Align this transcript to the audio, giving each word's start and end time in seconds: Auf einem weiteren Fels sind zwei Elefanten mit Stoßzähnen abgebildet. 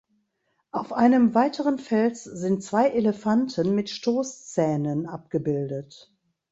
Auf 0.71 0.93
einem 0.93 1.35
weiteren 1.35 1.77
Fels 1.77 2.23
sind 2.23 2.63
zwei 2.63 2.89
Elefanten 2.89 3.75
mit 3.75 3.91
Stoßzähnen 3.91 5.05
abgebildet. 5.05 6.11